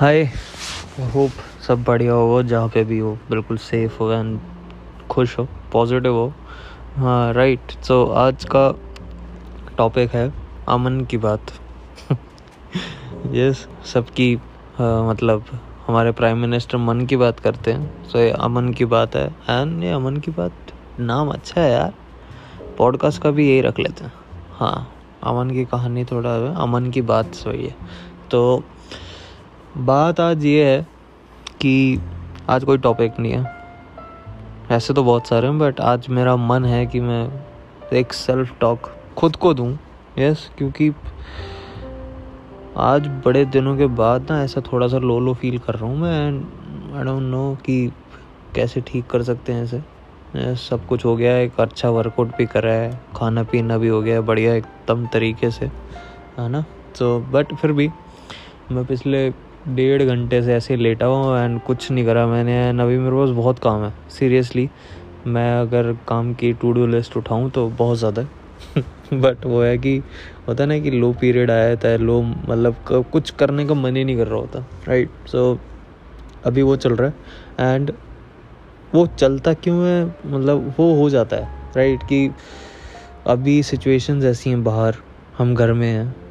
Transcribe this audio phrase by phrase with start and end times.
[0.00, 0.24] हाय।
[1.14, 1.30] Hope
[1.66, 4.40] सब बढ़िया हो जहाँ पे भी हो बिल्कुल सेफ़ हो एंड
[5.10, 6.32] खुश हो पॉजिटिव हो।
[6.96, 8.74] हाँ राइट सो आज का
[9.78, 10.32] टॉपिक है
[10.68, 11.40] अमन की बात।
[13.34, 14.38] यस सबकी
[14.76, 15.44] हाँ, मतलब
[15.86, 19.84] हमारे प्राइम मिनिस्टर मन की बात करते हैं सो ये अमन की बात है एंड
[19.84, 20.52] ये अमन की बात
[21.00, 21.94] नाम अच्छा है यार।
[22.78, 24.12] पॉडकास्ट का भी यही रख लेते हैं।
[24.52, 24.92] हाँ
[25.24, 27.76] अमन की कहानी थोड़ा अमन की बात सही है।
[28.30, 28.64] तो
[29.78, 30.86] बात आज ये है
[31.60, 32.00] कि
[32.48, 33.44] आज कोई टॉपिक नहीं है।
[34.70, 37.28] ऐसे तो बहुत सारे हैं बट आज मेरा मन है कि मैं
[37.92, 39.78] एक सेल्फ टॉक खुद को दूँ।
[40.18, 40.90] यस क्योंकि
[42.76, 45.98] आज बड़े दिनों के बाद ना ऐसा थोड़ा सा लो लो फील कर रहा हूँ
[45.98, 47.92] मैं एंड आई डोंट नो कि
[48.54, 52.72] कैसे ठीक कर सकते हैं ऐसे सब कुछ हो गया, एक अच्छा वर्कआउट भी करा
[52.72, 55.66] है खाना पीना भी हो गया है बढ़िया एकदम तरीके से,
[56.38, 56.64] है ना?
[56.98, 57.88] तो बट फिर भी
[58.72, 59.30] मैं पिछले
[59.68, 63.28] डेढ़ घंटे से ऐसे लेटा हुआ एंड कुछ नहीं करा मैंने एंड अभी मेरे पास
[63.28, 64.68] बहुत काम है सीरियसली
[65.26, 68.22] मैं अगर काम की टू डू लिस्ट उठाऊँ तो बहुत ज़्यादा
[69.12, 70.02] बट वो है कि
[70.48, 72.76] होता ना कि लो पीरियड आया था लो मतलब
[73.12, 75.60] कुछ करने का मन ही नहीं कर रहा होता राइट सो so,
[76.46, 77.92] अभी वो चल रहा है एंड
[78.94, 80.04] वो चलता क्यों है?
[80.06, 82.30] मतलब वो हो जाता है राइट कि
[83.26, 84.94] अभी सिचुएशंस ऐसी हैं बाहर
[85.38, 86.29] हम घर में हैं।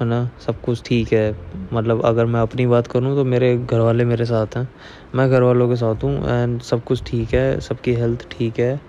[0.00, 0.30] है ना?
[0.46, 1.36] सब कुछ ठीक है।
[1.72, 4.68] मतलब अगर मैं अपनी बात करूँ तो मेरे घर वाले मेरे साथ हैं।
[5.14, 8.80] मैं घर वालों के साथ हूँ एंड सब कुछ ठीक है। सबकी हेल्थ ठीक है।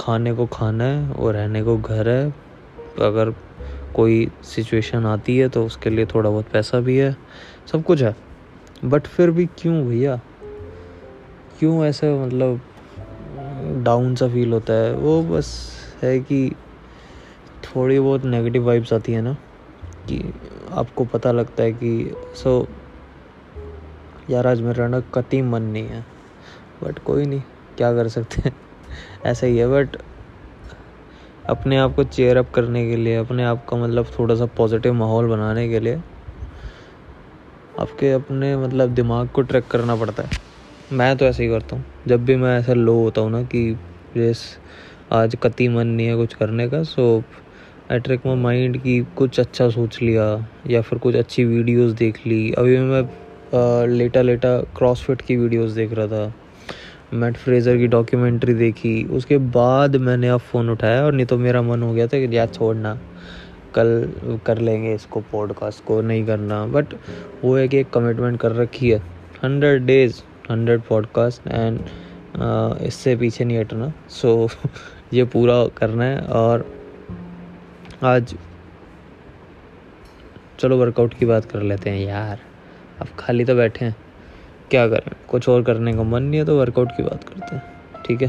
[0.00, 2.30] खाने को खाना है और रहने को घर है।
[3.00, 3.34] अगर
[3.94, 7.16] कोई सिचुएशन आती है तो उसके लिए थोड़ा बहुत पैसा भी है।
[7.72, 8.16] सब कुछ है।
[8.84, 10.20] बट फिर भी क्यों भैया?
[11.58, 12.60] क्यों ऐसा मतलब
[13.84, 14.94] डाउन सा फील होता है?
[14.94, 16.50] वो बस है कि
[17.64, 19.36] थोड़ी बहुत नेगेटिव वाइब्स आती है ना।
[20.08, 20.34] कि
[20.72, 22.68] आपको पता लगता है कि सो
[24.30, 26.04] यार आज मेरा ना कति मन नहीं है।
[26.84, 27.42] बट कोई नहीं,
[27.76, 28.56] क्या कर सकते हैं?
[29.26, 29.96] ऐसा ही है बट
[31.48, 34.92] अपने आप को चेयर अप करने के लिए, अपने आप का मतलब थोड़ा सा पॉजिटिव
[34.92, 36.00] माहौल बनाने के लिए,
[37.80, 40.30] आपके अपने मतलब दिमाग को ट्रैक करना पड़ता है।
[40.92, 43.72] मैं तो ऐसे ही करता हूँ। जब भी मैं ऐसा लो होता हूँ ना कि
[44.16, 44.58] जैस
[45.12, 47.22] आज कति मन नहीं है कुछ करने का सो
[47.92, 52.52] ट्रैक माई माइंड की कुछ अच्छा सोच लिया या फिर कुछ अच्छी वीडियोस देख ली।
[52.52, 56.32] अभी मैं आ, लेटा लेटा क्रॉसफिट की वीडियोस देख रहा था।
[57.14, 61.62] मैट फ्रेज़र की डॉक्यूमेंट्री देखी। उसके बाद मैंने अब फ़ोन उठाया और नहीं तो मेरा
[61.62, 63.00] मन हो गया था कि यार छोड़ना।
[63.74, 64.12] कल
[64.46, 66.86] कर लेंगे इसको पॉडकास्ट को नहीं करना। बट
[67.44, 68.98] वो है कि एक कमिटमेंट कर रखी है।
[69.44, 71.80] Hundred days hundred podcast and
[72.82, 74.70] इससे पीछे नहीं हटना। सो so,
[75.14, 76.77] ये पूरा करना है और
[78.04, 78.34] आज
[80.58, 82.40] चलो वर्कआउट की बात कर लेते हैं यार।
[83.00, 83.96] अब खाली तो बैठे हैं।
[84.70, 85.10] क्या करें?
[85.28, 88.28] कुछ और करने का मन नहीं है तो वर्कआउट की बात करते हैं। ठीक है?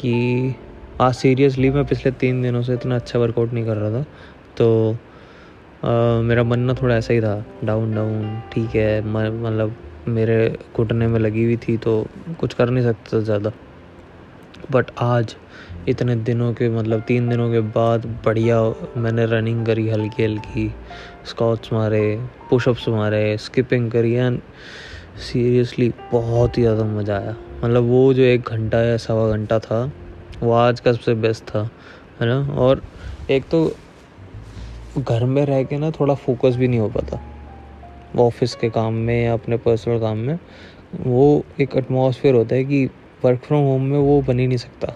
[0.00, 0.54] कि
[1.00, 4.04] आज सीरियसली मैं पिछले तीन दिनों से इतना अच्छा वर्कआउट नहीं कर रहा था।
[4.56, 4.96] तो
[5.84, 9.76] आ, मेरा मन ना थोड़ा ऐसा ही था। डाउन डाउन ठीक है। मतलब
[10.08, 12.06] मेरे घुटने में लगी हुई थी तो
[12.40, 13.52] कुछ कर नहीं सकता ज़्यादा।
[14.70, 15.36] बट आज
[15.88, 18.60] इतने दिनों के मतलब तीन दिनों के बाद बढ़िया
[18.96, 20.70] मैंने रनिंग करी हल्की हल्की
[21.30, 22.18] स्कॉट्स मारे
[22.50, 24.40] पुशअप्स मारे स्किपिंग करी एंड
[25.22, 29.92] सीरियसली बहुत ही ज़्यादा मज़ा आया। मतलब वो जो एक घंटा या सवा घंटा था,
[30.42, 31.68] वो आज का सबसे बेस्ट था,
[32.20, 32.40] है ना?
[32.54, 32.82] और
[33.30, 33.64] एक तो
[34.98, 37.20] घर में रह के ना थोड़ा फोकस भी नहीं हो पाता।
[38.18, 40.38] ऑफ़िस के काम में या अपने पर्सनल काम में,
[41.06, 42.84] वो एक एटमॉस्फेयर होता है कि
[43.24, 44.94] वर्क फ्रॉम होम में वो बन ही नहीं सकता।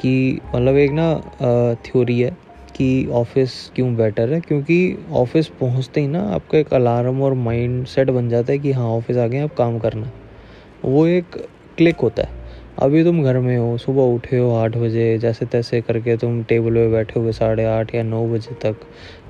[0.00, 2.30] कि मतलब एक ना थ्योरी है
[2.76, 7.84] कि ऑफ़िस क्यों बेटर है, क्योंकि ऑफ़िस पहुँचते ही ना आपका एक अलार्म और माइंड
[7.86, 10.10] सेट बन जाता है कि हाँ ऑफ़िस आ गए आप काम करना
[10.84, 11.36] वो एक
[11.78, 12.36] क्लिक होता है।
[12.78, 16.74] अभी तुम घर में हो, सुबह उठे हो आठ बजे जैसे तैसे करके तुम टेबल
[16.74, 18.76] पे बैठे हुए साढ़े आठ या नौ बजे तक,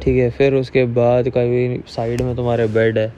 [0.02, 0.28] ठीक है?
[0.30, 3.12] फिर उसके बाद कभी साइड में तुम्हारे बेड है।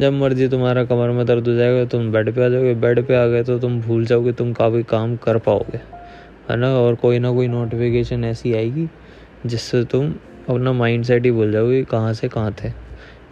[0.00, 3.16] जब मर्ज़ी तुम्हारा कमर में दर्द हो जाएगा, तुम बेड पे आ जाओगे। बेड पे
[3.16, 5.80] आ गए तो तुम भूल जाओगे तुम काफ़ी काम कर पाओगे।
[6.50, 6.68] है ना?
[6.70, 8.88] और कोई ना कोई नोटिफिकेशन ऐसी आएगी
[9.46, 10.12] जिससे तुम
[10.48, 12.72] अपना माइंड सेट ही भूल जाओगे कहाँ से कहाँ थे।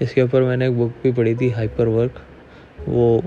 [0.03, 2.21] इसके ऊपर मैंने एक बुक भी पढ़ी थी हाइपर वर्क
[2.89, 3.23] वो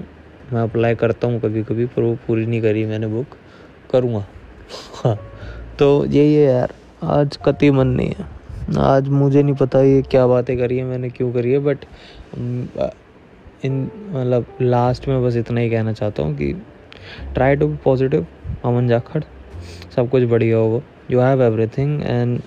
[0.53, 3.37] मैं अप्लाई करता हूँ कभी कभी पर वो पूरी नहीं करी मैंने बुक
[3.91, 4.25] करूँगा।
[4.95, 5.17] हाँ।
[5.79, 6.73] तो यही है यार।
[7.03, 8.25] आज कति मन नहीं है।
[8.81, 11.85] आज मुझे नहीं पता ये क्या बातें करी है, मैंने क्यों करी है बट
[13.65, 16.51] इन मतलब लास्ट में बस इतना ही कहना चाहता हूँ कि
[17.33, 18.25] try to be positive
[18.65, 19.23] Aman Jakhar.
[19.95, 20.81] सब कुछ बढ़िया होगा।
[21.11, 22.41] यू हैव एवरीथिंग एंड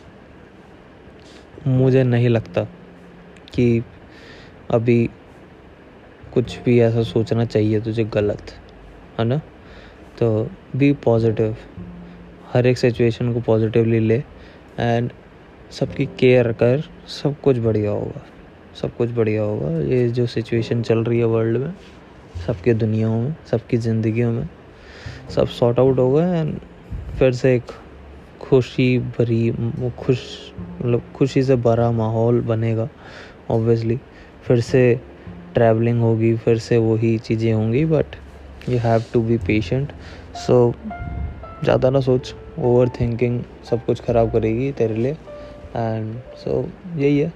[1.67, 2.65] मुझे नहीं लगता
[3.55, 3.83] कि
[4.71, 5.11] अभी
[6.35, 8.55] कुछ भी ऐसा सोचना चाहिए तुझे गलत,
[9.19, 9.41] है ना?
[10.19, 11.57] तो बी पॉजिटिव
[12.53, 14.23] हर एक सिचुएशन को पॉजिटिवली ले
[14.79, 15.11] एंड
[15.71, 18.23] सबकी केयर कर, सब कुछ बढ़िया होगा।
[18.83, 21.75] सब कुछ बढ़िया होगा। ये जो सिचुएशन चल रही है वर्ल्ड में,
[22.47, 24.49] सबके दुनियाओं में, सबकी ज़िंदगियों में,
[25.29, 26.61] सब सॉर्ट आउट होगा एंड
[27.19, 27.71] फिर से एक
[28.41, 29.51] खुशी भरी
[29.99, 30.19] खुश
[30.81, 32.89] मतलब खुशी से भरा माहौल बनेगा
[33.51, 33.99] ऑब्वियसली
[34.47, 34.83] फिर से
[35.55, 38.17] ट्रैवलिंग होगी फिर से वही चीज़ें होंगी but
[38.69, 39.93] you have to be patient
[40.47, 40.75] so
[41.65, 45.13] ज़्यादा ना सोच ओवर थिंकिंग सब कुछ ख़राब करेगी तेरे लिए।
[45.77, 47.33] एंड सो so, यही है।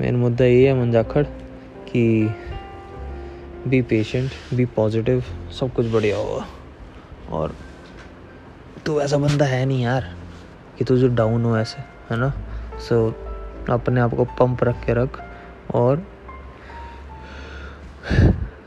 [0.00, 1.24] मेन मुद्दा यही है मंजाखड़
[1.88, 2.30] कि
[3.68, 5.22] बी पेशेंट बी पॉजिटिव
[5.60, 6.46] सब कुछ बढ़िया होगा।
[7.30, 7.54] और
[8.86, 10.04] तू ऐसा बंदा है नहीं यार
[10.78, 11.80] कि तू जो डाउन हो ऐसे
[12.10, 12.28] है ना?
[12.78, 15.20] सो so, अपने आप को पंप रख के रख
[15.74, 16.02] और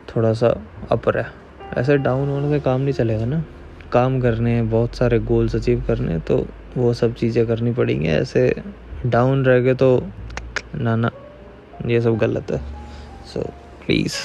[0.10, 0.48] थोड़ा सा
[0.92, 1.25] अपर है
[1.77, 3.44] ऐसे डाउन होने से काम नहीं चलेगा ना।
[3.92, 6.45] काम करने हैं बहुत सारे गोल्स अचीव करने तो
[6.77, 8.63] वो सब चीज़ें करनी पड़ेंगी। ऐसे
[9.06, 10.04] डाउन रह गए तो
[10.75, 11.12] ना ना
[11.86, 12.62] ये सब गलत है।
[13.33, 13.50] So
[13.86, 14.16] please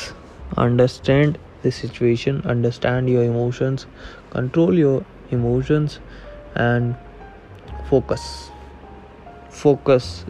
[0.58, 1.36] understand
[1.66, 3.86] the situation understand your emotions
[4.32, 5.98] control your emotions
[6.56, 6.94] and
[7.90, 8.22] focus
[9.62, 10.24] focus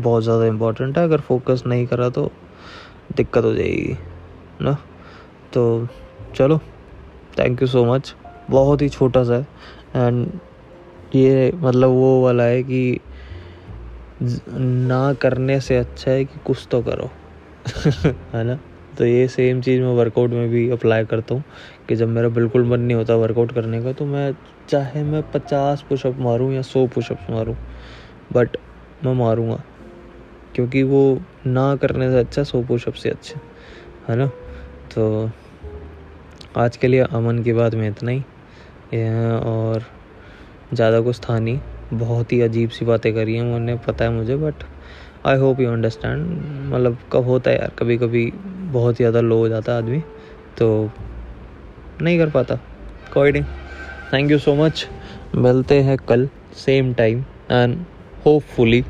[0.00, 2.30] बहुत ज़्यादा इम्पोर्टेंट है। अगर फोकस नहीं करा तो
[3.16, 3.96] दिक्कत हो जाएगी,
[4.60, 4.72] ना?
[5.52, 5.88] तो
[6.36, 6.58] चलो
[7.38, 8.14] थैंक यू सो मच
[8.50, 10.26] बहुत ही छोटा सा है। एंड
[11.14, 13.00] ये मतलब वो वाला है कि
[14.22, 17.10] ना करने से अच्छा है कि कुछ तो करो।
[18.32, 18.58] है ना?
[18.98, 21.42] तो ये सेम चीज़ मैं वर्कआउट में भी अप्लाई करता हूँ
[21.88, 24.32] कि जब मेरा बिल्कुल मन नहीं होता वर्कआउट करने का तो मैं
[24.68, 27.56] चाहे मैं पचास पुशअप मारूँ या सौ पुशअप मारूँ
[28.32, 28.56] बट
[29.04, 29.62] मैं मारूँगा,
[30.54, 31.02] क्योंकि वो
[31.46, 33.40] ना करने से अच्छा सौ पुशअप से अच्छा
[34.08, 34.26] है ना?
[34.94, 35.30] तो
[36.56, 38.20] आज के लिए अमन की बात में इतना ही।
[39.44, 39.82] और
[40.74, 41.58] ज़्यादा कुछ था नहीं,
[41.94, 44.62] बहुत ही अजीब सी बातें करी हैं उन्हें पता है मुझे but
[45.26, 46.26] I hope you understand
[46.72, 48.24] मतलब कब होता है यार कभी कभी
[48.72, 50.00] बहुत ज़्यादा लो हो जाता है आदमी
[50.58, 50.68] तो
[52.02, 52.58] नहीं कर पाता।
[53.12, 53.42] कोई नहीं।
[54.12, 54.86] थैंक यू सो मच
[55.36, 57.76] मिलते हैं कल same time and
[58.26, 58.84] hopefully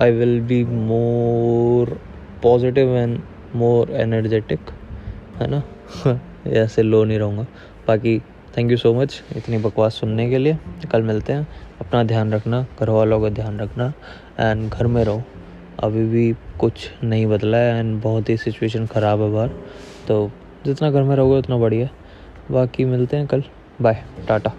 [0.00, 1.98] I will be more
[2.42, 3.18] positive and
[3.56, 4.70] more energetic
[5.40, 5.62] है ना?
[6.46, 7.46] ऐसे लो नहीं रहूँगा।
[7.88, 8.20] बाकी
[8.56, 10.58] थैंक यू सो मच इतनी बकवास सुनने के लिए।
[10.92, 11.48] कल मिलते हैं।
[11.80, 13.92] अपना ध्यान रखना, घर वालों का ध्यान रखना
[14.40, 15.22] एंड घर में रहो।
[15.82, 16.72] अभी भी कुछ
[17.04, 19.48] नहीं बदला है एंड बहुत ही सिचुएशन ख़राब है बाहर।
[20.08, 20.30] तो
[20.66, 21.88] जितना घर में रहोगे, उतना बढ़िया।
[22.50, 23.42] बाकी मिलते हैं कल।
[23.82, 24.52] Bye tata.